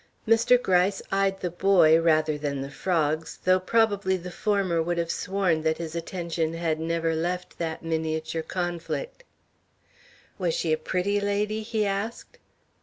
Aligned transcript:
Mr. 0.27 0.59
Gryce 0.59 1.03
eyed 1.11 1.41
the 1.41 1.51
boy 1.51 2.01
rather 2.01 2.35
than 2.35 2.61
the 2.61 2.71
frogs, 2.71 3.37
though 3.43 3.59
probably 3.59 4.17
the 4.17 4.31
former 4.31 4.81
would 4.81 4.97
have 4.97 5.11
sworn 5.11 5.61
that 5.61 5.77
his 5.77 5.93
attention 5.95 6.55
had 6.55 6.79
never 6.79 7.13
left 7.15 7.59
that 7.59 7.83
miniature 7.83 8.41
conflict. 8.41 9.23
"Was 10.39 10.55
she 10.55 10.73
a 10.73 10.77
pretty 10.79 11.19
lady?" 11.21 11.61
he 11.61 11.85
asked. 11.85 12.39